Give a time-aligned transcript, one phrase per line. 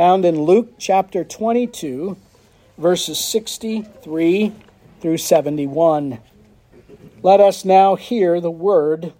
[0.00, 2.16] found in Luke chapter 22,
[2.78, 4.50] verses 63
[4.98, 6.18] through 71.
[7.22, 9.12] Let us now hear the word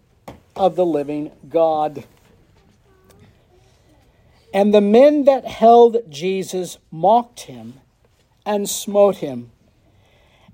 [0.56, 2.04] of the living God.
[4.54, 7.74] And the men that held Jesus mocked him
[8.46, 9.50] and smote him.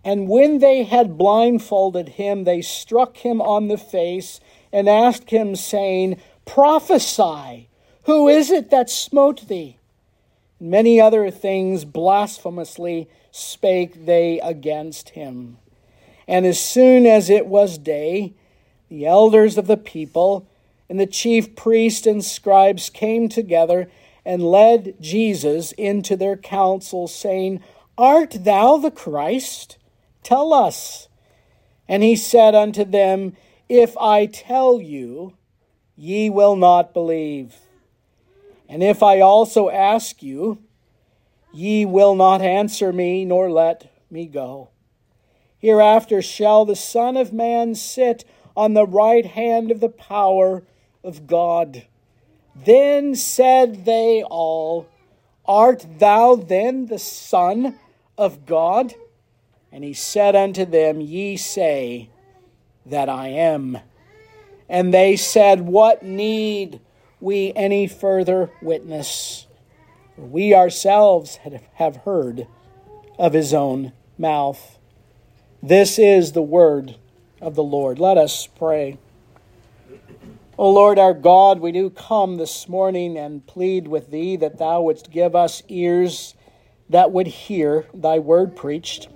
[0.05, 4.41] And when they had blindfolded him, they struck him on the face
[4.73, 7.69] and asked him, saying, Prophesy,
[8.07, 9.79] who is it that smote thee?
[10.59, 15.59] Many other things blasphemously spake they against him.
[16.27, 18.33] And as soon as it was day,
[18.89, 20.49] the elders of the people
[20.89, 23.91] and the chief priests and scribes came together
[24.25, 27.63] and led Jesus into their council, saying,
[27.99, 29.79] Art thou the Christ?
[30.23, 31.09] Tell us.
[31.89, 33.37] And he said unto them,
[33.69, 35.35] If I tell you,
[35.97, 37.55] ye will not believe.
[38.69, 40.59] And if I also ask you,
[41.53, 44.71] ye will not answer me, nor let me go.
[45.59, 48.25] Hereafter shall the Son of Man sit
[48.57, 50.65] on the right hand of the power
[51.05, 51.87] of God.
[52.55, 54.89] Then said they all,
[55.45, 57.79] Art thou then the Son
[58.19, 58.95] of God?
[59.71, 62.09] And he said unto them, Ye say
[62.87, 63.79] that I am.
[64.69, 66.81] And they said, What need
[67.21, 69.47] we any further witness?
[70.17, 71.39] We ourselves
[71.75, 72.47] have heard
[73.19, 74.79] of his own mouth.
[75.63, 76.97] This is the word
[77.41, 77.99] of the Lord.
[77.99, 78.99] Let us pray.
[80.59, 84.83] O Lord our God, we do come this morning and plead with thee that thou
[84.83, 86.35] wouldst give us ears
[86.89, 89.09] that would hear thy word preached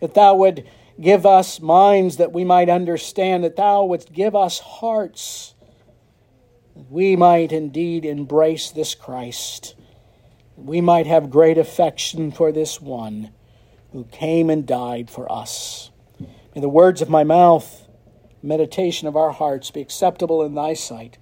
[0.00, 0.68] that thou would
[1.00, 5.54] give us minds that we might understand, that thou wouldst give us hearts
[6.90, 9.74] we might indeed embrace this Christ,
[10.56, 13.30] we might have great affection for this one
[13.92, 15.90] who came and died for us.
[16.54, 17.88] May the words of my mouth,
[18.42, 21.18] meditation of our hearts be acceptable in thy sight,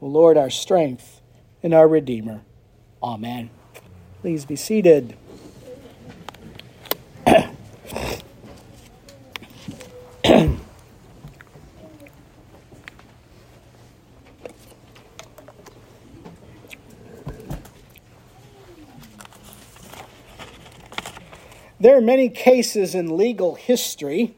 [0.00, 1.20] O Lord, our strength
[1.62, 2.42] and our Redeemer.
[3.02, 3.50] Amen.
[4.20, 5.16] Please be seated.
[21.82, 24.36] There are many cases in legal history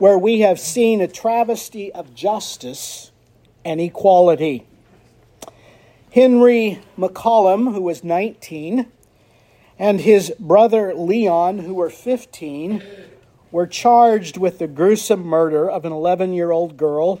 [0.00, 3.12] where we have seen a travesty of justice
[3.64, 4.66] and equality.
[6.10, 8.90] Henry McCollum, who was 19,
[9.78, 12.82] and his brother Leon, who were 15,
[13.52, 17.20] were charged with the gruesome murder of an 11 year old girl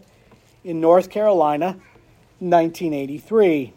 [0.64, 1.78] in North Carolina
[2.40, 3.72] in 1983.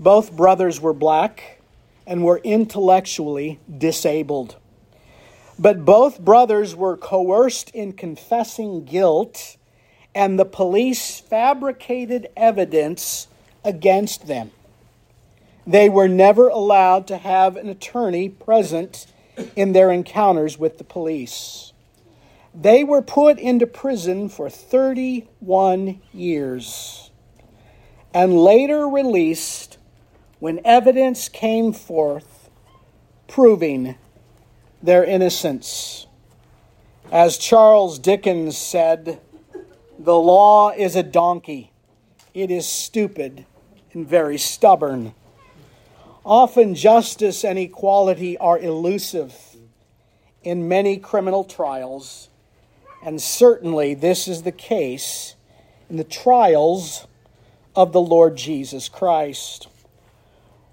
[0.00, 1.60] Both brothers were black
[2.04, 4.56] and were intellectually disabled.
[5.58, 9.56] But both brothers were coerced in confessing guilt,
[10.14, 13.26] and the police fabricated evidence
[13.64, 14.52] against them.
[15.66, 19.06] They were never allowed to have an attorney present
[19.54, 21.72] in their encounters with the police.
[22.54, 27.10] They were put into prison for 31 years
[28.14, 29.78] and later released
[30.38, 32.48] when evidence came forth
[33.26, 33.96] proving
[34.82, 36.06] their innocence.
[37.10, 39.20] As Charles Dickens said,
[39.98, 41.72] the law is a donkey.
[42.34, 43.46] It is stupid
[43.92, 45.14] and very stubborn.
[46.24, 49.34] Often justice and equality are elusive
[50.42, 52.28] in many criminal trials,
[53.02, 55.34] and certainly this is the case
[55.90, 57.06] in the trials
[57.74, 59.68] of the Lord Jesus Christ.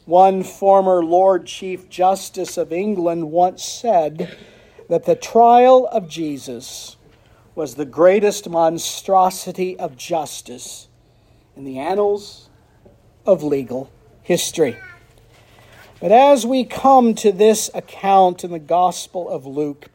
[0.06, 4.38] One former Lord Chief Justice of England once said
[4.88, 6.96] that the trial of Jesus
[7.56, 10.90] was the greatest monstrosity of justice
[11.56, 12.50] in the annals
[13.26, 13.90] of legal
[14.22, 14.78] history.
[16.00, 19.90] But as we come to this account in the Gospel of Luke,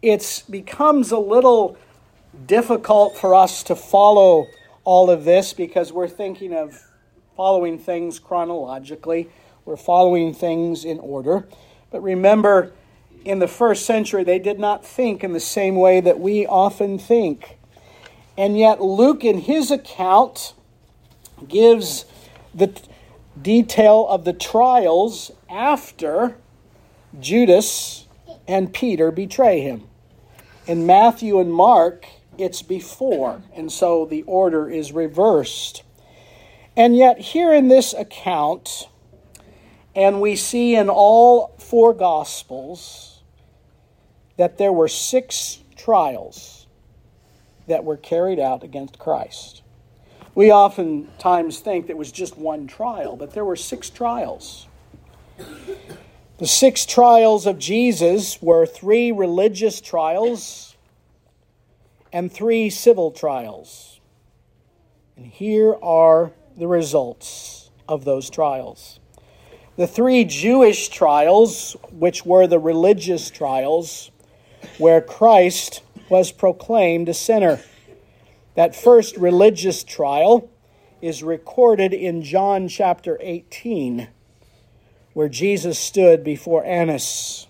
[0.00, 1.76] it becomes a little
[2.46, 4.46] difficult for us to follow
[4.84, 6.82] all of this because we're thinking of
[7.36, 9.28] following things chronologically.
[9.70, 11.46] We're following things in order.
[11.92, 12.72] But remember,
[13.24, 16.98] in the first century, they did not think in the same way that we often
[16.98, 17.56] think.
[18.36, 20.54] And yet, Luke, in his account,
[21.46, 22.04] gives
[22.52, 22.72] the
[23.40, 26.34] detail of the trials after
[27.20, 28.08] Judas
[28.48, 29.84] and Peter betray him.
[30.66, 32.06] In Matthew and Mark,
[32.36, 35.84] it's before, and so the order is reversed.
[36.76, 38.88] And yet, here in this account,
[39.94, 43.22] And we see in all four Gospels
[44.36, 46.66] that there were six trials
[47.66, 49.62] that were carried out against Christ.
[50.34, 54.68] We oftentimes think that it was just one trial, but there were six trials.
[56.38, 60.76] The six trials of Jesus were three religious trials
[62.12, 64.00] and three civil trials.
[65.16, 68.99] And here are the results of those trials.
[69.80, 74.10] The three Jewish trials, which were the religious trials,
[74.76, 75.80] where Christ
[76.10, 77.60] was proclaimed a sinner.
[78.56, 80.50] That first religious trial
[81.00, 84.08] is recorded in John chapter 18,
[85.14, 87.46] where Jesus stood before Annas,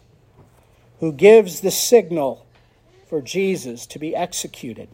[1.00, 2.46] who gives the signal
[3.08, 4.88] for Jesus to be executed.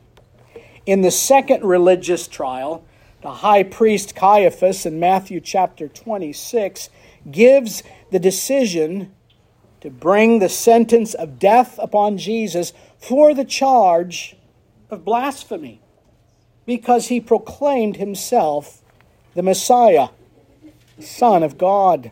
[0.86, 2.82] In the second religious trial,
[3.20, 6.88] the high priest Caiaphas in Matthew chapter 26
[7.30, 9.12] gives the decision
[9.80, 14.36] to bring the sentence of death upon Jesus for the charge
[14.90, 15.80] of blasphemy
[16.64, 18.82] because he proclaimed himself
[19.34, 20.08] the Messiah,
[20.96, 22.10] the Son of God.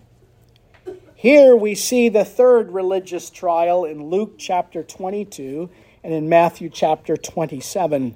[1.15, 5.71] Here we see the third religious trial in Luke chapter 22
[6.03, 8.15] and in Matthew chapter 27,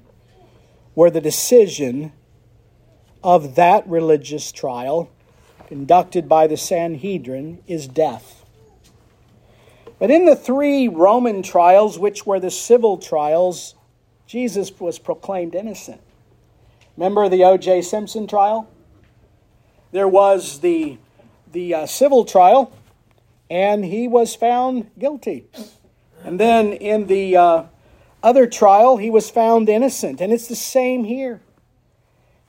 [0.93, 2.13] where the decision
[3.23, 5.09] of that religious trial,
[5.69, 8.43] conducted by the Sanhedrin, is death.
[9.99, 13.75] But in the three Roman trials, which were the civil trials,
[14.25, 16.01] Jesus was proclaimed innocent.
[16.97, 17.83] Remember the O.J.
[17.83, 18.67] Simpson trial?
[19.91, 20.97] There was the,
[21.51, 22.73] the uh, civil trial,
[23.47, 25.45] and he was found guilty.
[26.23, 27.63] And then in the uh,
[28.23, 30.19] other trial, he was found innocent.
[30.19, 31.41] And it's the same here.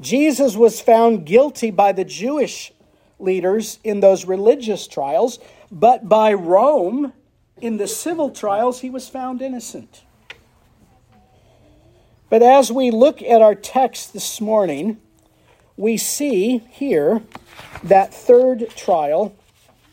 [0.00, 2.72] Jesus was found guilty by the Jewish
[3.22, 5.38] leaders in those religious trials,
[5.70, 7.12] but by Rome
[7.60, 10.02] in the civil trials, he was found innocent.
[12.28, 15.00] But as we look at our text this morning,
[15.76, 17.22] we see here
[17.82, 19.34] that third trial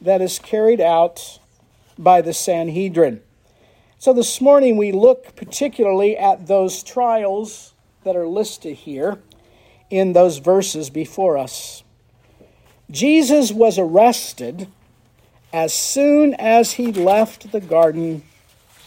[0.02, 1.40] that is carried out
[1.98, 3.22] by the Sanhedrin.
[3.98, 7.74] So this morning we look particularly at those trials
[8.04, 9.20] that are listed here
[9.90, 11.84] in those verses before us.
[12.90, 14.68] Jesus was arrested
[15.52, 18.24] as soon as he left the Garden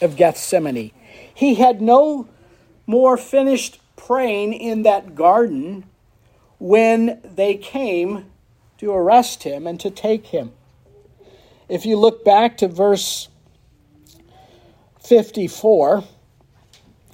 [0.01, 0.93] of Gethsemane.
[1.35, 2.29] He had no
[2.87, 5.85] more finished praying in that garden
[6.59, 8.27] when they came
[8.79, 10.53] to arrest him and to take him.
[11.69, 13.29] If you look back to verse
[15.01, 16.05] 54,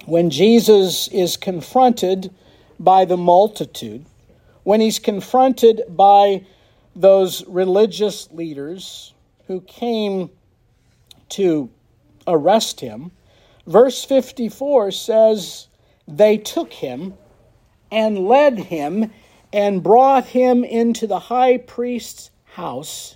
[0.05, 2.33] when Jesus is confronted
[2.79, 4.05] by the multitude,
[4.63, 6.45] when he's confronted by
[6.97, 9.13] those religious leaders
[9.45, 10.31] who came
[11.29, 11.69] to
[12.25, 13.11] arrest him,
[13.67, 15.67] verse 54 says,
[16.07, 17.13] They took him
[17.91, 19.11] and led him
[19.53, 23.15] and brought him into the high priest's house,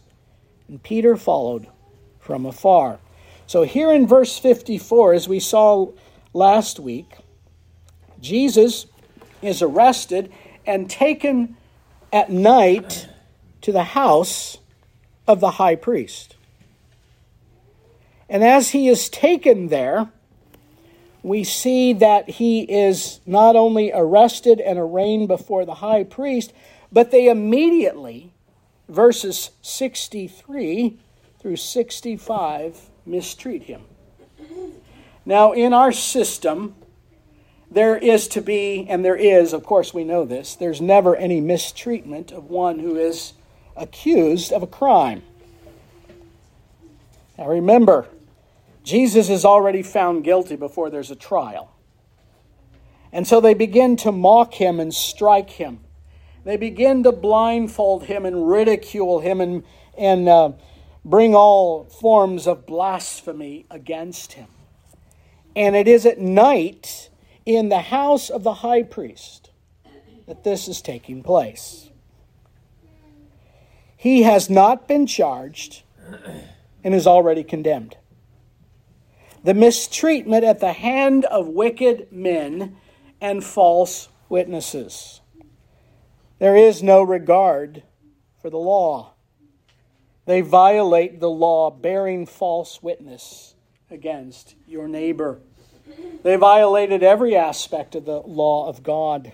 [0.67, 1.67] and Peter followed
[2.19, 2.99] from afar.
[3.47, 5.91] So, here in verse 54, as we saw
[6.33, 7.11] last week,
[8.21, 8.85] Jesus
[9.41, 10.31] is arrested
[10.65, 11.57] and taken
[12.13, 13.07] at night
[13.61, 14.57] to the house
[15.27, 16.35] of the high priest.
[18.29, 20.09] And as he is taken there,
[21.23, 26.53] we see that he is not only arrested and arraigned before the high priest,
[26.91, 28.31] but they immediately,
[28.89, 30.97] verses 63
[31.39, 33.81] through 65, mistreat him.
[35.25, 36.75] Now, in our system,
[37.69, 41.39] there is to be, and there is, of course, we know this, there's never any
[41.39, 43.33] mistreatment of one who is
[43.75, 45.23] accused of a crime.
[47.37, 48.07] Now remember,
[48.83, 51.71] Jesus is already found guilty before there's a trial.
[53.11, 55.79] And so they begin to mock him and strike him.
[56.43, 59.63] They begin to blindfold him and ridicule him and,
[59.97, 60.51] and uh,
[61.05, 64.47] bring all forms of blasphemy against him.
[65.55, 67.09] And it is at night
[67.45, 69.51] in the house of the high priest
[70.25, 71.90] that this is taking place.
[74.01, 75.83] He has not been charged
[76.83, 77.97] and is already condemned.
[79.43, 82.77] The mistreatment at the hand of wicked men
[83.21, 85.21] and false witnesses.
[86.39, 87.83] There is no regard
[88.41, 89.13] for the law.
[90.25, 93.53] They violate the law, bearing false witness
[93.91, 95.41] against your neighbor.
[96.23, 99.33] They violated every aspect of the law of God.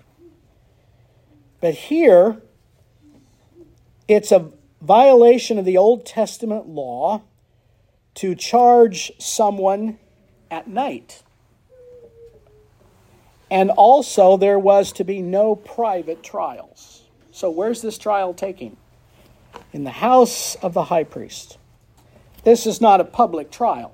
[1.62, 2.42] But here,
[4.10, 4.52] it's a
[4.88, 7.22] violation of the Old Testament law
[8.16, 10.00] to charge someone
[10.50, 11.22] at night.
[13.52, 17.04] And also, there was to be no private trials.
[17.32, 18.78] So, where's this trial taking?
[19.74, 21.58] In the house of the high priest.
[22.44, 23.94] This is not a public trial.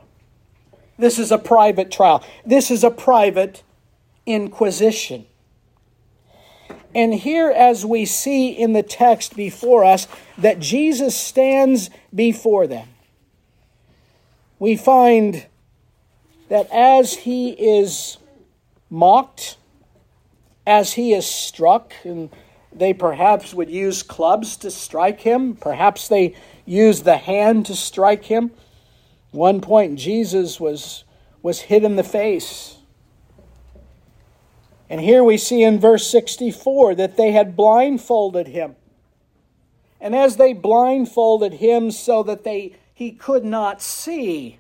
[0.97, 2.23] This is a private trial.
[2.45, 3.63] This is a private
[4.25, 5.25] inquisition.
[6.95, 10.07] And here, as we see in the text before us,
[10.37, 12.87] that Jesus stands before them,
[14.59, 15.45] we find
[16.49, 18.17] that as he is
[18.89, 19.57] mocked,
[20.67, 22.29] as he is struck, and
[22.71, 26.35] they perhaps would use clubs to strike him, perhaps they
[26.65, 28.51] used the hand to strike him.
[29.31, 31.03] One point, Jesus was,
[31.41, 32.77] was hit in the face
[34.93, 38.75] and here we see in verse 64 that they had blindfolded him.
[39.99, 44.59] And as they blindfolded him so that they he could not see,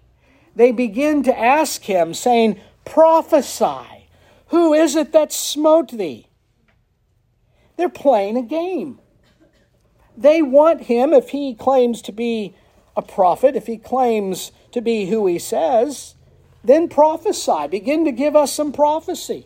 [0.55, 4.07] they begin to ask him, saying, Prophesy,
[4.47, 6.25] who is it that smote thee?
[7.77, 8.99] They're playing a game.
[10.17, 12.55] They want him, if he claims to be
[12.97, 16.15] a prophet, if he claims to be who he says,
[16.63, 17.67] then prophesy.
[17.67, 19.45] Begin to give us some prophecy.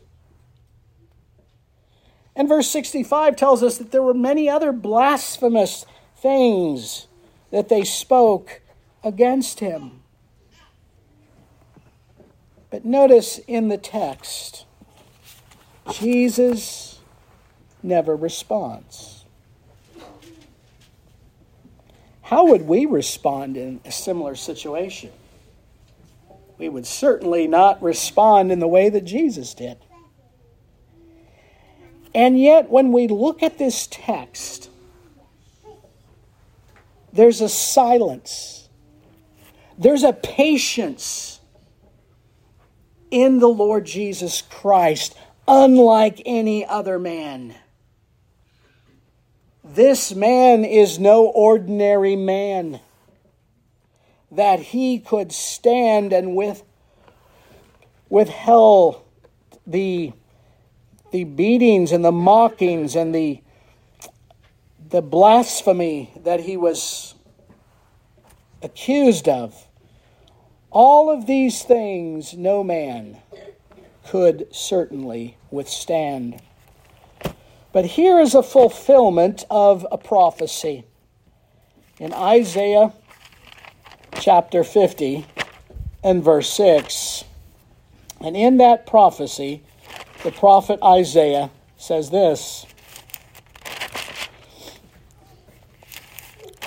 [2.38, 7.08] And verse 65 tells us that there were many other blasphemous things
[7.50, 8.62] that they spoke
[9.04, 10.04] against him.
[12.70, 14.66] But notice in the text,
[15.92, 17.00] Jesus
[17.82, 19.26] never responds.
[22.22, 25.12] How would we respond in a similar situation?
[26.60, 29.78] We would certainly not respond in the way that Jesus did.
[32.14, 34.70] And yet, when we look at this text,
[37.14, 38.70] there's a silence,
[39.78, 41.40] there's a patience
[43.12, 47.56] in the Lord Jesus Christ, unlike any other man.
[49.64, 52.80] This man is no ordinary man
[54.32, 56.64] that he could stand and with
[58.10, 59.04] withheld
[59.66, 60.14] the
[61.12, 63.42] the beatings and the mockings and the,
[64.90, 67.16] the blasphemy that he was
[68.62, 69.68] accused of.
[70.72, 73.18] All of these things no man
[74.06, 76.42] could certainly withstand.
[77.72, 80.86] But here is a fulfillment of a prophecy.
[82.00, 82.94] In Isaiah
[84.20, 85.26] chapter 50
[86.04, 87.24] and verse 6,
[88.22, 89.64] and in that prophecy,
[90.24, 92.66] the prophet Isaiah says this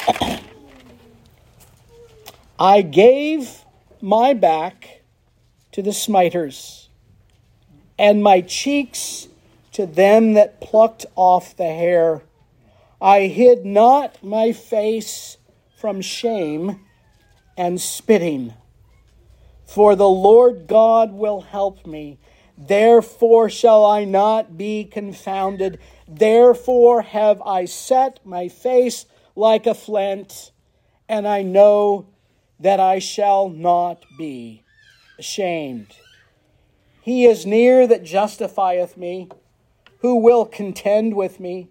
[2.58, 3.64] I gave
[4.00, 5.02] my back
[5.72, 6.88] to the smiters,
[7.98, 9.28] and my cheeks
[9.72, 12.22] to them that plucked off the hair.
[13.00, 15.38] I hid not my face
[15.76, 16.80] from shame
[17.56, 18.54] and spitting.
[19.64, 22.18] For the Lord God will help me.
[22.60, 25.78] Therefore shall I not be confounded.
[26.06, 30.52] Therefore have I set my face like a flint,
[31.08, 32.06] and I know
[32.58, 34.62] that I shall not be
[35.18, 35.96] ashamed.
[37.00, 39.30] He is near that justifieth me.
[40.00, 41.68] Who will contend with me?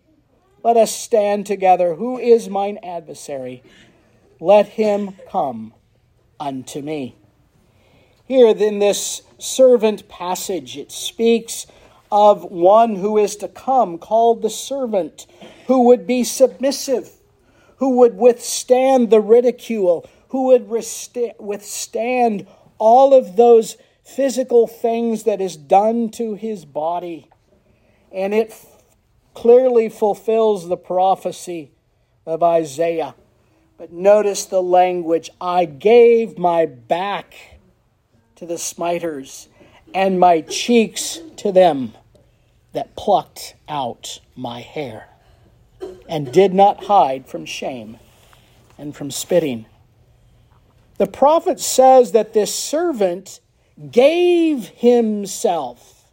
[0.63, 1.95] Let us stand together.
[1.95, 3.61] Who is mine adversary?
[4.39, 5.73] Let him come
[6.39, 7.15] unto me.
[8.25, 11.65] Here in this servant passage, it speaks
[12.11, 15.27] of one who is to come, called the servant,
[15.67, 17.11] who would be submissive,
[17.77, 25.55] who would withstand the ridicule, who would withstand all of those physical things that is
[25.55, 27.29] done to his body.
[28.11, 28.53] And it
[29.35, 31.71] clearly fulfills the prophecy
[32.25, 33.15] of Isaiah.
[33.77, 37.58] But notice the language I gave my back
[38.39, 39.49] to the smiters,
[39.93, 41.93] and my cheeks to them
[42.71, 45.09] that plucked out my hair,
[46.07, 47.97] and did not hide from shame
[48.77, 49.65] and from spitting.
[50.99, 53.41] The prophet says that this servant
[53.91, 56.05] gave himself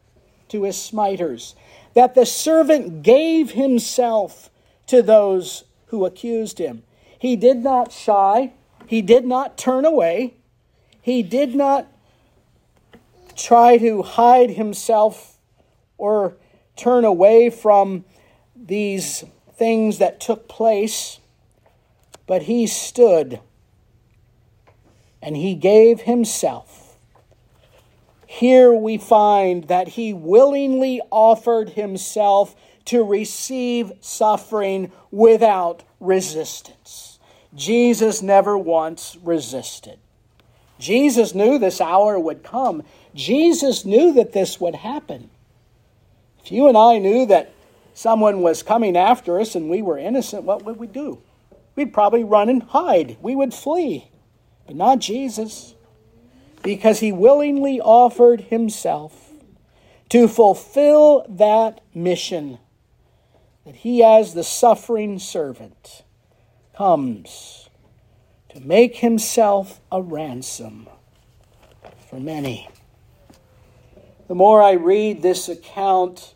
[0.48, 1.54] to his smiters,
[1.94, 4.50] that the servant gave himself
[4.88, 6.82] to those who accused him.
[7.20, 8.52] He did not shy,
[8.88, 10.34] he did not turn away,
[11.00, 11.86] he did not
[13.36, 15.38] try to hide himself
[15.98, 16.36] or
[16.74, 18.04] turn away from
[18.54, 19.24] these
[19.54, 21.20] things that took place,
[22.26, 23.40] but he stood
[25.22, 26.96] and he gave himself.
[28.26, 32.54] Here we find that he willingly offered himself
[32.86, 37.18] to receive suffering without resistance.
[37.54, 39.98] Jesus never once resisted.
[40.78, 42.82] Jesus knew this hour would come.
[43.14, 45.30] Jesus knew that this would happen.
[46.44, 47.52] If you and I knew that
[47.94, 51.20] someone was coming after us and we were innocent, what would we do?
[51.74, 53.16] We'd probably run and hide.
[53.20, 54.10] We would flee.
[54.66, 55.74] But not Jesus,
[56.62, 59.30] because he willingly offered himself
[60.08, 62.58] to fulfill that mission
[63.64, 66.04] that he, as the suffering servant,
[66.76, 67.68] comes
[68.56, 70.88] to make himself a ransom
[72.08, 72.66] for many.
[74.28, 76.34] The more I read this account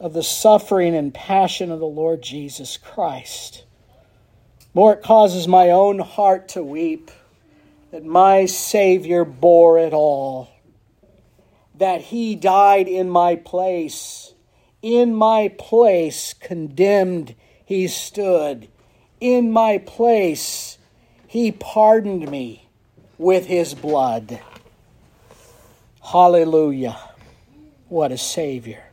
[0.00, 3.64] of the suffering and passion of the Lord Jesus Christ,
[4.72, 7.10] more it causes my own heart to weep
[7.90, 10.48] that my Savior bore it all,
[11.74, 14.32] that He died in my place.
[14.80, 17.34] In my place, condemned,
[17.66, 18.68] He stood.
[19.20, 20.75] In my place,
[21.36, 22.66] He pardoned me
[23.18, 24.40] with His blood.
[26.02, 26.96] Hallelujah.
[27.90, 28.84] What a Savior.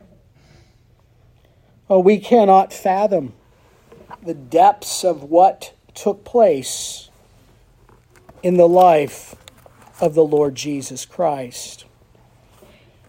[1.88, 3.32] Oh, we cannot fathom
[4.22, 7.08] the depths of what took place
[8.42, 9.34] in the life
[9.98, 11.86] of the Lord Jesus Christ.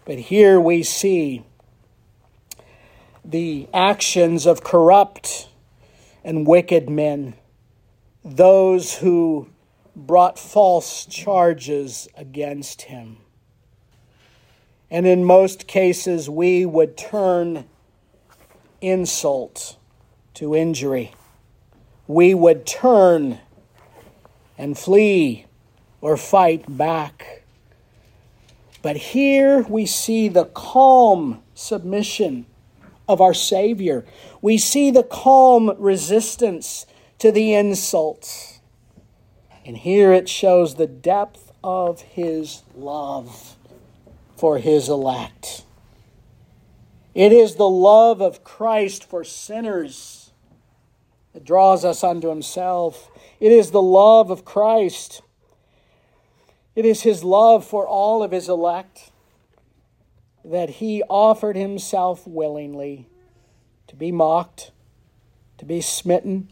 [0.06, 1.44] But here we see
[3.22, 5.50] the actions of corrupt
[6.24, 7.34] and wicked men,
[8.26, 9.48] those who
[9.94, 13.18] brought false charges against him.
[14.90, 17.66] And in most cases, we would turn
[18.80, 19.76] insult
[20.34, 21.12] to injury.
[22.08, 23.38] We would turn
[24.58, 25.46] and flee
[26.00, 27.44] or fight back.
[28.82, 32.46] But here we see the calm submission
[33.08, 34.04] of our Savior.
[34.42, 36.86] We see the calm resistance
[37.18, 38.60] to the insults.
[39.64, 43.56] And here it shows the depth of his love
[44.36, 45.64] for his elect.
[47.14, 50.30] It is the love of Christ for sinners
[51.32, 53.10] that draws us unto himself.
[53.40, 55.22] It is the love of Christ.
[56.74, 59.10] It is his love for all of his elect
[60.44, 63.08] that he offered himself willingly
[63.88, 64.70] to be mocked,
[65.58, 66.48] to be smitten,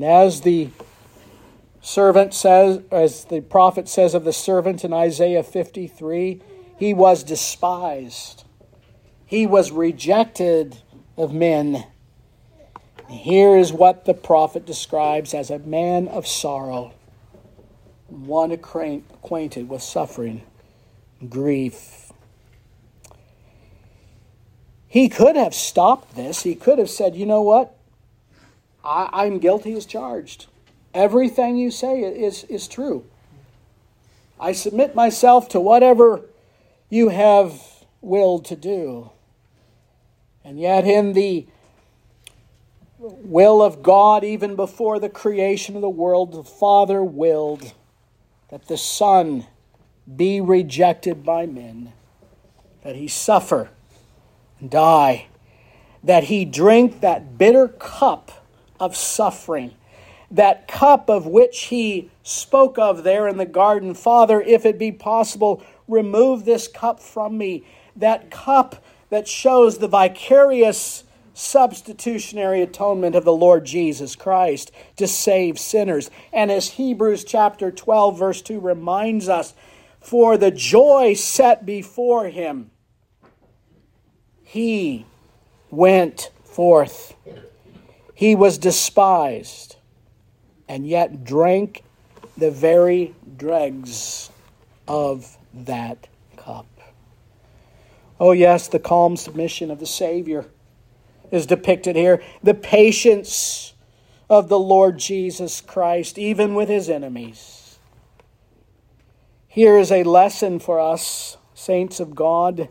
[0.00, 0.70] and as the
[1.82, 6.40] servant says, as the prophet says of the servant in Isaiah 53,
[6.78, 8.44] he was despised
[9.30, 10.78] he was rejected
[11.16, 11.84] of men.
[13.08, 16.92] Here is what the prophet describes as a man of sorrow,
[18.08, 20.42] one acquainted with suffering,
[21.28, 22.10] grief.
[24.88, 26.42] He could have stopped this.
[26.42, 27.76] He could have said, you know what?
[28.84, 30.46] I, am guilty as charged.
[30.94, 33.04] Everything you say is, is true.
[34.38, 36.22] I submit myself to whatever
[36.88, 37.62] you have
[38.00, 39.10] willed to do.
[40.44, 41.46] And yet, in the
[42.98, 47.74] will of God, even before the creation of the world, the Father willed
[48.48, 49.46] that the Son
[50.16, 51.92] be rejected by men,
[52.82, 53.70] that he suffer
[54.58, 55.26] and die,
[56.02, 58.39] that he drink that bitter cup
[58.80, 59.74] of suffering,
[60.30, 63.94] that cup of which he spoke of there in the garden.
[63.94, 67.64] Father, if it be possible, remove this cup from me.
[67.94, 75.58] That cup that shows the vicarious substitutionary atonement of the Lord Jesus Christ to save
[75.58, 76.10] sinners.
[76.32, 79.54] And as Hebrews chapter 12, verse 2 reminds us,
[80.00, 82.70] for the joy set before him,
[84.42, 85.06] he
[85.70, 87.14] went forth.
[88.20, 89.76] He was despised,
[90.68, 91.84] and yet drank
[92.36, 94.28] the very dregs
[94.86, 96.06] of that
[96.36, 96.66] cup.
[98.20, 100.44] Oh, yes, the calm submission of the Savior
[101.30, 102.22] is depicted here.
[102.42, 103.72] The patience
[104.28, 107.78] of the Lord Jesus Christ, even with his enemies.
[109.48, 112.68] Here is a lesson for us, saints of God,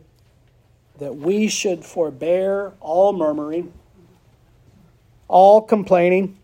[1.00, 3.74] that we should forbear all murmuring,
[5.30, 6.38] all complaining,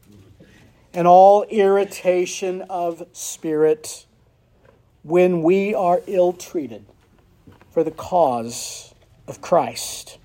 [0.93, 4.05] and all irritation of spirit
[5.03, 6.85] when we are ill treated
[7.69, 8.93] for the cause
[9.27, 10.17] of Christ.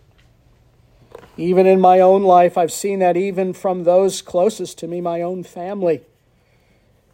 [1.36, 5.22] Even in my own life, I've seen that even from those closest to me, my
[5.22, 6.02] own family.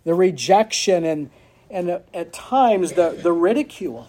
[0.04, 1.30] The rejection and,
[1.70, 4.09] and at times the, the ridicule.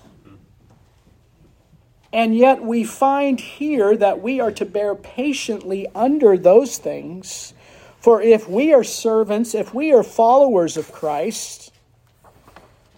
[2.13, 7.53] And yet we find here that we are to bear patiently under those things.
[7.99, 11.73] For if we are servants, if we are followers of Christ,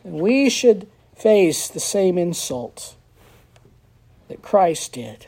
[0.03, 2.95] then we should face the same insult
[4.27, 5.27] that Christ did.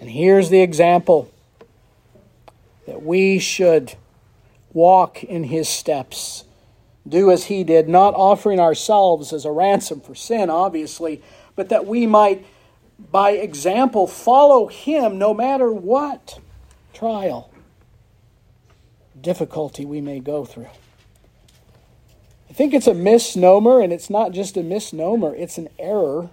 [0.00, 1.30] And here's the example
[2.86, 3.94] that we should
[4.72, 6.44] walk in his steps,
[7.06, 11.22] do as he did, not offering ourselves as a ransom for sin, obviously,
[11.58, 12.46] but that we might,
[13.10, 16.38] by example, follow him no matter what
[16.94, 17.52] trial,
[19.20, 20.68] difficulty we may go through.
[22.48, 26.30] I think it's a misnomer, and it's not just a misnomer, it's an error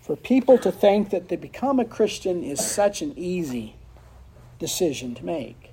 [0.00, 3.76] for people to think that to become a Christian is such an easy
[4.58, 5.72] decision to make.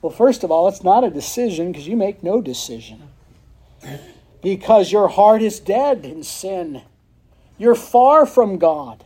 [0.00, 3.10] Well, first of all, it's not a decision because you make no decision.
[4.40, 6.80] Because your heart is dead in sin.
[7.58, 9.04] You're far from God.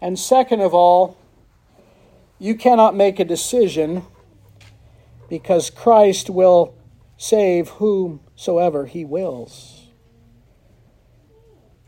[0.00, 1.16] And second of all,
[2.38, 4.04] you cannot make a decision
[5.28, 6.74] because Christ will
[7.16, 9.88] save whomsoever he wills.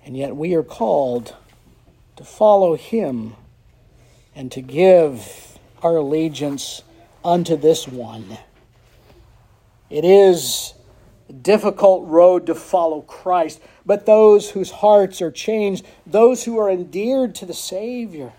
[0.05, 1.37] And yet we are called
[2.17, 3.35] to follow him
[4.35, 6.83] and to give our allegiance
[7.25, 8.39] unto this one.
[9.91, 10.75] It is
[11.33, 17.35] difficult road to follow Christ, but those whose hearts are changed, those who are endeared
[17.37, 18.33] to the Savior,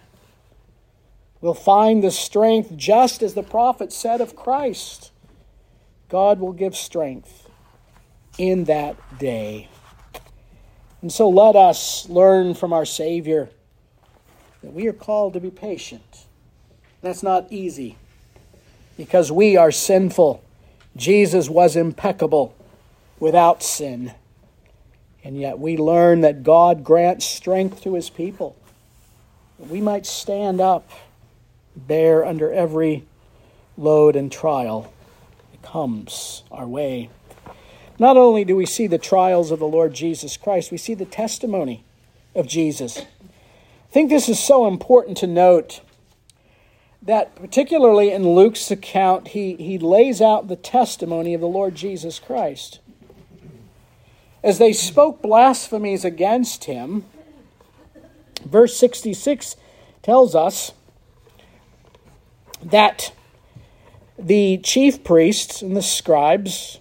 [1.42, 5.12] will find the strength just as the prophet said of Christ.
[6.10, 7.50] God will give strength
[8.38, 9.70] in that day.
[11.02, 13.50] And so let us learn from our Savior
[14.62, 16.26] that we are called to be patient.
[17.02, 17.98] That's not easy
[18.98, 20.44] because we are sinful.
[20.98, 22.54] Jesus was impeccable
[23.20, 24.14] without sin.
[25.24, 28.56] And yet we learn that God grants strength to his people.
[29.58, 30.90] We might stand up,
[31.76, 33.06] bear under every
[33.78, 34.94] load and trial
[35.52, 37.10] that comes our way.
[37.98, 41.06] Not only do we see the trials of the Lord Jesus Christ, we see the
[41.06, 41.84] testimony
[42.34, 43.00] of Jesus.
[43.00, 45.82] I think this is so important to note
[47.02, 52.20] that, particularly in Luke's account, he, he lays out the testimony of the Lord Jesus
[52.20, 52.80] Christ.
[54.44, 57.06] As they spoke blasphemies against him,
[58.46, 59.56] verse 66
[60.02, 60.72] tells us
[62.64, 63.12] that
[64.18, 66.80] the chief priests and the scribes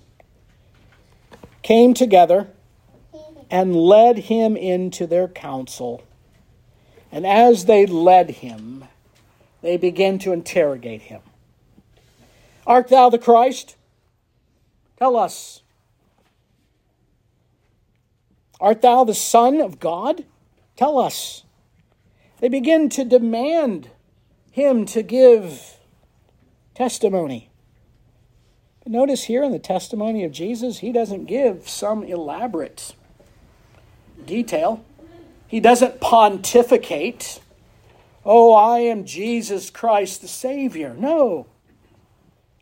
[1.63, 2.49] came together
[3.51, 6.03] and led him into their council.
[7.11, 8.85] And as they led him,
[9.63, 11.23] they began to interrogate him.
[12.67, 13.77] Art thou the Christ?
[14.99, 15.63] Tell us.
[18.61, 20.25] Art thou the Son of God?
[20.77, 21.45] Tell us.
[22.41, 23.91] They begin to demand
[24.51, 25.77] him to give
[26.75, 27.51] testimony.
[28.87, 32.95] Notice here in the testimony of Jesus, he doesn't give some elaborate
[34.25, 34.83] detail.
[35.47, 37.41] He doesn't pontificate,
[38.25, 40.95] oh, I am Jesus Christ the Savior.
[40.97, 41.47] No.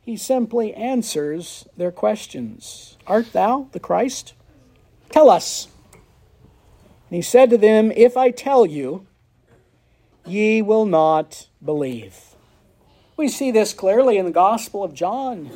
[0.02, 4.35] He simply answers their questions Art thou the Christ?
[5.11, 5.68] Tell us.
[7.09, 9.07] And he said to them, If I tell you,
[10.25, 12.35] ye will not believe.
[13.16, 15.51] We see this clearly in the Gospel of John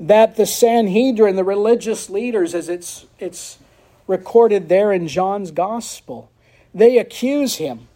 [0.00, 3.58] that the Sanhedrin, the religious leaders, as it's, it's
[4.06, 6.30] recorded there in John's Gospel,
[6.72, 7.88] they accuse him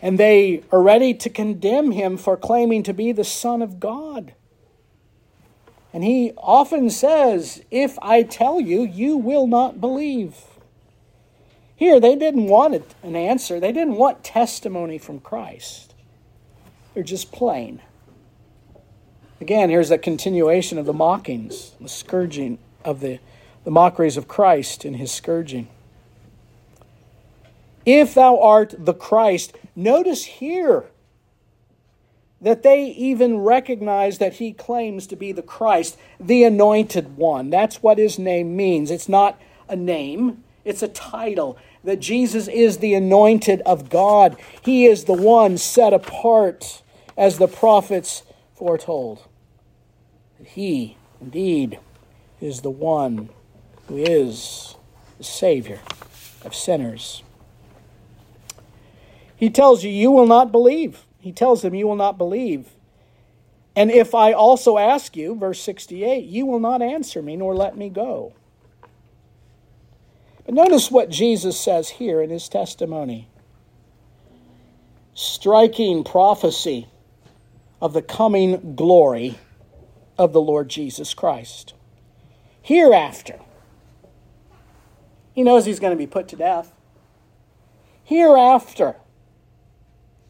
[0.00, 4.34] and they are ready to condemn him for claiming to be the Son of God.
[5.92, 10.36] And he often says, If I tell you, you will not believe.
[11.78, 15.94] Here, they didn't want an answer, they didn't want testimony from Christ.
[16.92, 17.80] They're just plain.
[19.40, 23.20] Again, here's a continuation of the mockings, the scourging of the,
[23.62, 25.68] the mockeries of Christ in his scourging.
[27.86, 30.86] If thou art the Christ, notice here
[32.40, 37.50] that they even recognize that he claims to be the Christ, the anointed one.
[37.50, 38.90] That's what his name means.
[38.90, 41.56] It's not a name, it's a title.
[41.84, 44.36] That Jesus is the anointed of God.
[44.62, 46.82] He is the one set apart
[47.16, 48.22] as the prophets
[48.54, 49.28] foretold
[50.44, 51.78] he indeed
[52.40, 53.28] is the one
[53.86, 54.76] who is
[55.18, 55.80] the Savior
[56.44, 57.22] of sinners.
[59.36, 61.04] He tells you, You will not believe.
[61.20, 62.68] He tells them, You will not believe.
[63.76, 67.76] And if I also ask you, verse 68, you will not answer me nor let
[67.76, 68.32] me go.
[70.48, 73.28] But notice what Jesus says here in his testimony.
[75.12, 76.88] Striking prophecy
[77.82, 79.38] of the coming glory
[80.16, 81.74] of the Lord Jesus Christ.
[82.62, 83.40] Hereafter,
[85.34, 86.74] he knows he's going to be put to death.
[88.02, 88.96] Hereafter,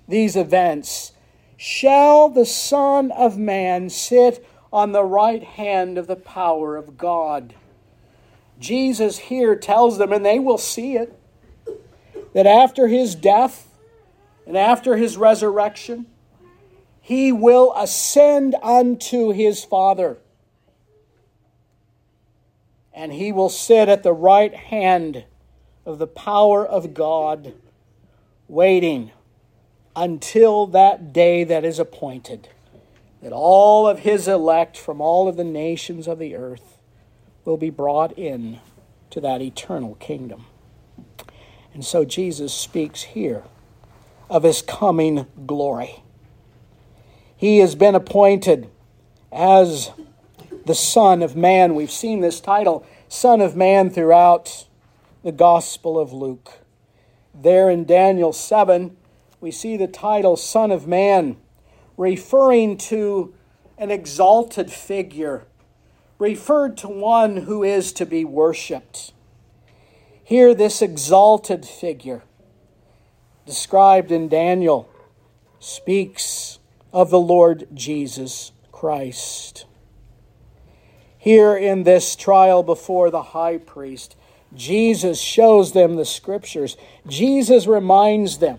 [0.09, 1.13] these events,
[1.57, 7.55] shall the Son of Man sit on the right hand of the power of God.
[8.59, 11.19] Jesus here tells them, and they will see it,
[12.35, 13.69] that after his death
[14.47, 16.07] and after his resurrection,
[17.01, 20.19] he will ascend unto his Father.
[22.93, 25.25] And he will sit at the right hand
[25.87, 27.55] of the power of God,
[28.49, 29.13] waiting
[29.95, 32.49] until that day that is appointed,
[33.23, 36.78] that all of his elect from all of the nations of the earth
[37.49, 38.61] will be brought in
[39.09, 40.45] to that eternal kingdom.
[41.73, 43.45] And so Jesus speaks here
[44.29, 46.03] of his coming glory.
[47.35, 48.69] He has been appointed
[49.33, 49.93] as
[50.67, 51.75] the Son of Man.
[51.75, 54.67] We've seen this title, Son of Man, throughout
[55.23, 56.59] the Gospel of Luke.
[57.33, 58.95] There in Daniel 7,
[59.41, 61.39] we see the title Son of Man,
[61.97, 63.33] referring to
[63.79, 65.47] an exalted figure,
[66.19, 69.13] referred to one who is to be worshiped.
[70.25, 72.23] Here, this exalted figure,
[73.47, 74.89] described in Daniel,
[75.59, 76.59] speaks
[76.93, 79.65] of the Lord Jesus Christ.
[81.17, 84.17] Here in this trial before the high priest,
[84.55, 86.77] Jesus shows them the scriptures.
[87.07, 88.59] Jesus reminds them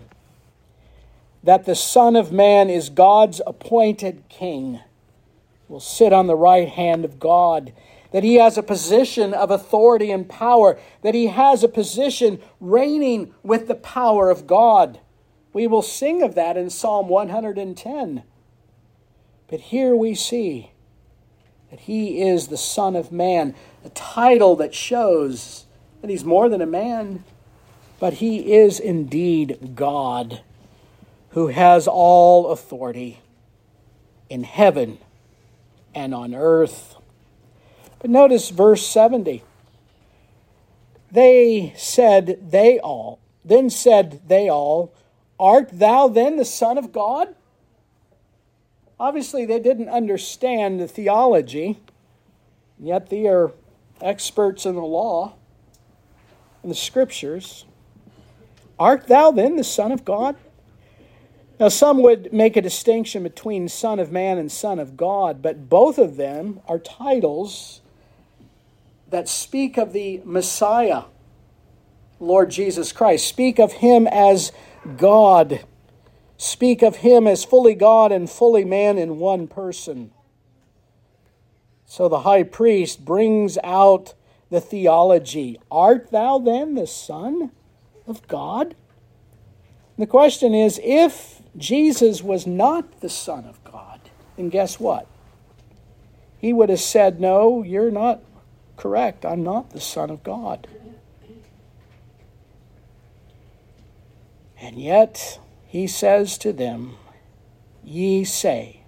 [1.42, 4.80] that the Son of Man is God's appointed king,
[5.70, 7.72] will sit on the right hand of God,
[8.10, 13.32] that he has a position of authority and power, that he has a position reigning
[13.44, 14.98] with the power of God.
[15.52, 18.24] We will sing of that in Psalm 110.
[19.46, 20.72] But here we see
[21.70, 23.54] that he is the Son of Man,
[23.84, 25.66] a title that shows
[26.00, 27.22] that he's more than a man,
[28.00, 30.40] but he is indeed God
[31.30, 33.20] who has all authority
[34.28, 34.98] in heaven
[35.94, 36.96] and on earth.
[37.98, 39.42] But notice verse 70.
[41.10, 44.92] They said, they all, then said they all,
[45.38, 47.34] Art thou then the Son of God?
[48.98, 51.78] Obviously, they didn't understand the theology,
[52.78, 53.52] yet they are
[54.02, 55.34] experts in the law
[56.62, 57.64] and the scriptures.
[58.78, 60.36] Art thou then the Son of God?
[61.60, 65.68] Now, some would make a distinction between Son of Man and Son of God, but
[65.68, 67.82] both of them are titles
[69.10, 71.04] that speak of the Messiah,
[72.18, 74.52] Lord Jesus Christ, speak of him as
[74.96, 75.60] God
[76.40, 80.10] speak of him as fully God and fully man in one person.
[81.84, 84.14] So the high priest brings out
[84.48, 87.50] the theology Art thou then the Son
[88.06, 88.74] of God?
[89.98, 94.00] The question is if Jesus was not the Son of God,
[94.38, 95.06] and guess what?
[96.38, 98.22] He would have said, No, you're not
[98.76, 99.26] correct.
[99.26, 100.66] I'm not the Son of God.
[104.60, 106.96] And yet, he says to them,
[107.82, 108.82] Ye say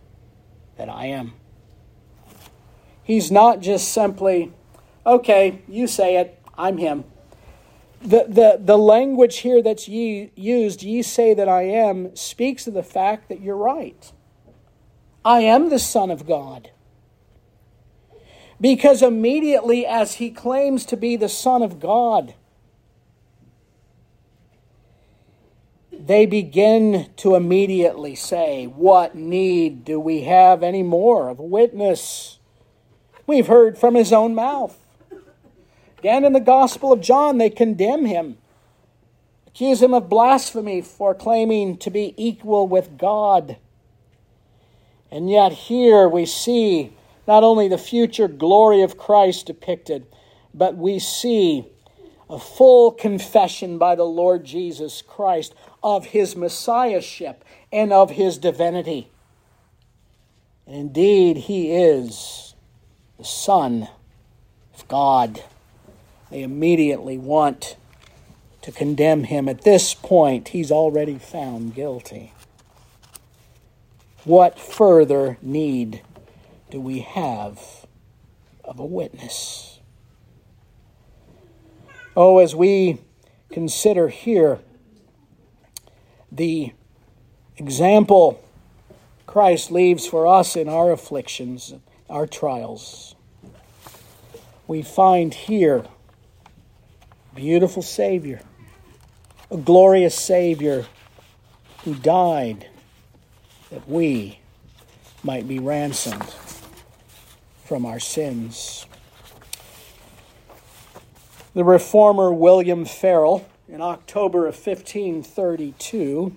[0.77, 1.35] that I am.
[3.03, 4.53] He's not just simply,
[5.05, 7.05] okay, you say it, I'm him.
[8.03, 12.75] The, the, the language here that's ye, used, ye say that I am, speaks of
[12.75, 14.13] the fact that you're right.
[15.25, 16.71] I am the Son of God.
[18.61, 22.35] Because immediately as he claims to be the Son of God,
[25.93, 32.39] they begin to immediately say, What need do we have any more of a witness?
[33.27, 34.82] We've heard from his own mouth.
[36.03, 38.37] Again, in the Gospel of John, they condemn him,
[39.47, 43.57] accuse him of blasphemy for claiming to be equal with God.
[45.13, 46.93] And yet, here we see
[47.29, 50.05] not only the future glory of Christ depicted,
[50.53, 51.67] but we see
[52.29, 59.09] a full confession by the Lord Jesus Christ of his messiahship and of his divinity.
[60.67, 62.57] And indeed, he is
[63.19, 63.87] the Son
[64.75, 65.45] of God.
[66.33, 67.77] They immediately want
[68.63, 69.51] to condemn him.
[69.51, 72.33] At this point, he's already found guilty.
[74.25, 76.01] What further need
[76.71, 77.85] do we have
[78.65, 79.81] of a witness?
[82.17, 83.01] Oh, as we
[83.51, 84.61] consider here
[86.31, 86.73] the
[87.59, 88.43] example
[89.27, 91.75] Christ leaves for us in our afflictions,
[92.09, 93.17] our trials,
[94.67, 95.85] we find here
[97.35, 98.41] beautiful Savior,
[99.51, 100.87] a glorious Savior
[101.85, 102.69] who died
[103.71, 104.39] that we
[105.23, 106.35] might be ransomed
[107.65, 108.87] from our sins.
[111.55, 116.37] The reformer William Farel, in October of 1532,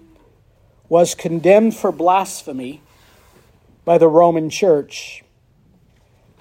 [0.88, 2.82] was condemned for blasphemy
[3.84, 5.24] by the Roman Church.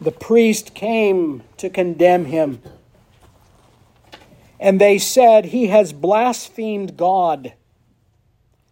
[0.01, 2.61] The priest came to condemn him,
[4.65, 7.53] and they said, He has blasphemed God.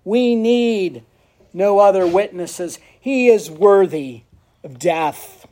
[0.05, 1.05] We need
[1.53, 2.79] no other witnesses.
[2.99, 4.23] He is worthy
[4.65, 5.47] of death.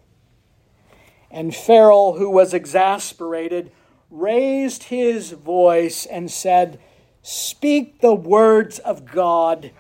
[1.31, 3.71] And Farel, who was exasperated,
[4.11, 6.81] raised his voice and said,
[7.21, 9.73] Speak the words of God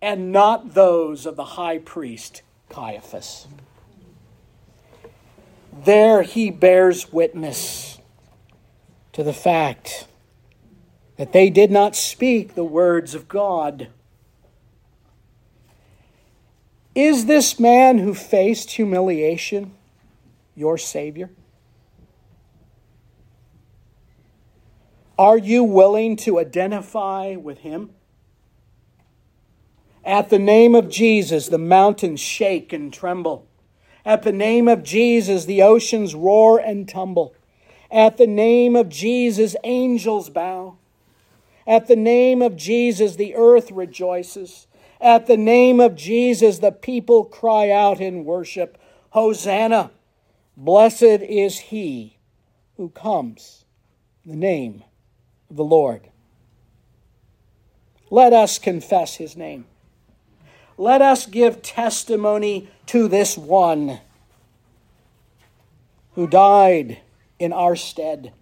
[0.00, 3.48] and not those of the high priest Caiaphas.
[5.72, 7.95] There he bears witness
[9.16, 10.06] to the fact
[11.16, 13.88] that they did not speak the words of God.
[16.94, 19.72] Is this man who faced humiliation
[20.54, 21.30] your Savior?
[25.18, 27.92] Are you willing to identify with him?
[30.04, 33.48] At the name of Jesus, the mountains shake and tremble.
[34.04, 37.34] At the name of Jesus, the oceans roar and tumble.
[37.90, 40.76] At the name of Jesus, angels bow.
[41.66, 44.66] At the name of Jesus, the earth rejoices.
[45.00, 48.78] At the name of Jesus, the people cry out in worship
[49.10, 49.90] Hosanna!
[50.56, 52.18] Blessed is he
[52.76, 53.64] who comes
[54.24, 54.84] in the name
[55.50, 56.08] of the Lord.
[58.10, 59.66] Let us confess his name.
[60.78, 64.00] Let us give testimony to this one
[66.14, 66.98] who died
[67.38, 68.32] in our stead.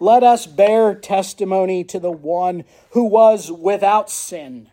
[0.00, 4.68] Let us bear testimony to the one who was without sin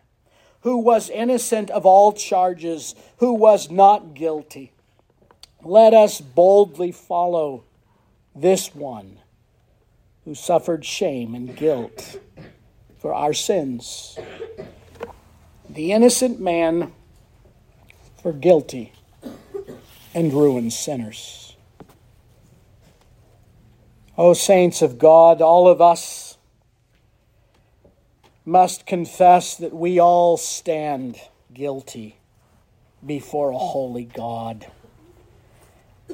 [0.62, 4.72] who was innocent of all charges, who was not guilty.
[5.62, 7.64] Let us boldly follow
[8.34, 9.18] this one
[10.24, 12.20] who suffered shame and guilt
[12.98, 14.18] for our sins.
[15.68, 16.92] The innocent man
[18.22, 18.92] for guilty
[20.14, 21.49] and ruined sinners.
[24.20, 26.36] O saints of God, all of us
[28.44, 31.18] must confess that we all stand
[31.54, 32.18] guilty
[33.06, 34.66] before a holy God,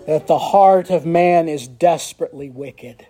[0.07, 3.09] that the heart of man is desperately wicked,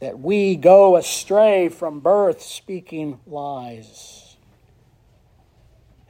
[0.00, 4.36] that we go astray from birth speaking lies.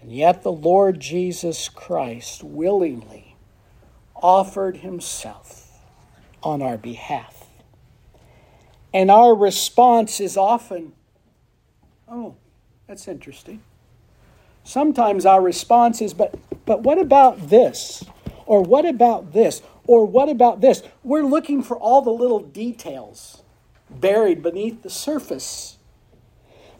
[0.01, 3.37] And yet the Lord Jesus Christ willingly
[4.17, 5.60] offered himself
[6.43, 7.47] on our behalf.
[8.93, 10.93] And our response is often
[12.11, 12.35] Oh,
[12.89, 13.63] that's interesting.
[14.65, 16.35] Sometimes our response is, but,
[16.67, 18.05] but what about this?
[18.47, 19.63] Or what about this?
[19.87, 20.83] Or what about this?
[21.05, 23.43] We're looking for all the little details
[23.89, 25.77] buried beneath the surface.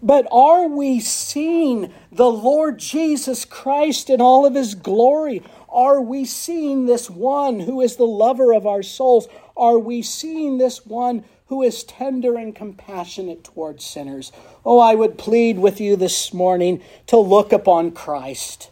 [0.03, 5.43] But are we seeing the Lord Jesus Christ in all of his glory?
[5.69, 9.29] Are we seeing this one who is the lover of our souls?
[9.61, 14.31] Are we seeing this one who is tender and compassionate towards sinners.
[14.65, 18.71] Oh, I would plead with you this morning to look upon Christ,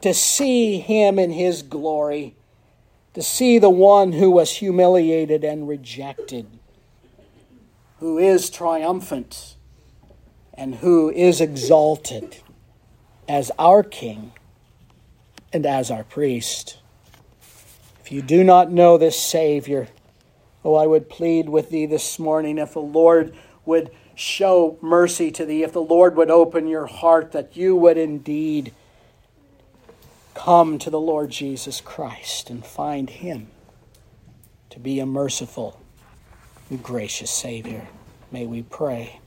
[0.00, 2.34] to see him in his glory,
[3.12, 6.46] to see the one who was humiliated and rejected,
[7.98, 9.56] who is triumphant,
[10.54, 12.38] and who is exalted
[13.28, 14.32] as our King
[15.52, 16.78] and as our priest.
[18.00, 19.88] If you do not know this Savior,
[20.68, 25.46] Oh, I would plead with thee this morning if the Lord would show mercy to
[25.46, 28.74] thee, if the Lord would open your heart, that you would indeed
[30.34, 33.46] come to the Lord Jesus Christ and find him
[34.68, 35.80] to be a merciful
[36.68, 37.88] and gracious Savior.
[38.30, 39.20] May we pray.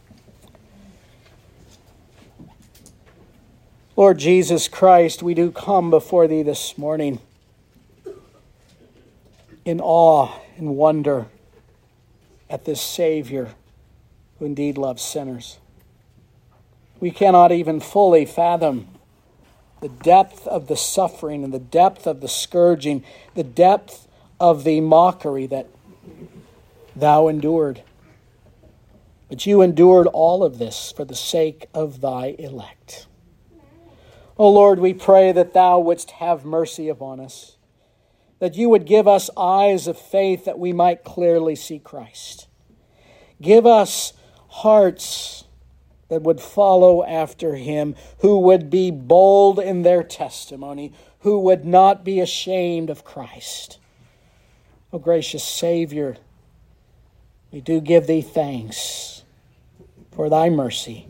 [3.96, 7.20] Lord Jesus Christ, we do come before thee this morning
[9.66, 11.28] in awe and wonder
[12.50, 13.56] at this Savior
[14.40, 15.60] who indeed loves sinners.
[17.00, 18.88] We cannot even fully fathom
[19.82, 23.04] the depth of the suffering and the depth of the scourging,
[23.34, 24.08] the depth
[24.40, 25.68] of the mockery that
[26.96, 27.82] thou endured.
[29.30, 33.08] But you endured all of this for the sake of thy elect.
[34.38, 37.58] O Lord, we pray that thou wouldst have mercy upon us,
[38.42, 42.48] that you would give us eyes of faith that we might clearly see Christ.
[43.40, 44.14] Give us
[44.48, 45.44] hearts
[46.10, 52.04] that would follow after him, who would be bold in their testimony, who would not
[52.04, 53.78] be ashamed of Christ.
[54.92, 56.18] O gracious Savior,
[57.52, 59.24] we do give thee thanks
[60.12, 61.08] for thy mercy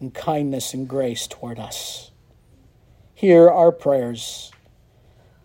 [0.00, 2.12] and kindness and grace toward us.
[3.12, 4.50] Hear our prayers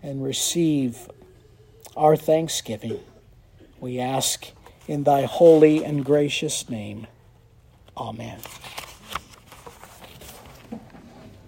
[0.05, 1.09] and receive
[1.97, 2.99] our thanksgiving.
[3.79, 4.51] We ask
[4.87, 7.07] in thy holy and gracious name.
[7.97, 8.39] Amen.